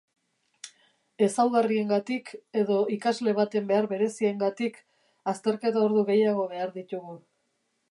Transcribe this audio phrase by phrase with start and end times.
[1.25, 4.81] Ezaugarriengatik edo ikasle baten behar bereziengatik
[5.35, 7.19] azterketa-ordu gehiago behar ditugu.